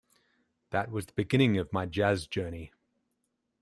[0.71, 2.71] That was the beginning of my jazz journey.